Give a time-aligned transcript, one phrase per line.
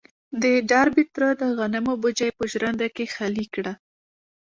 [0.41, 3.73] د ډاربي تره د غنمو بوجۍ په ژرنده کې خالي کړه.